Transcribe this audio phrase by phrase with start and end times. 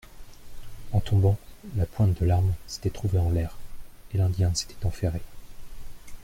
[0.93, 1.37] En tombant,
[1.75, 3.55] la pointe de l'arme s'était trouvée en l'air
[4.15, 5.21] et l'Indien s'était enferré.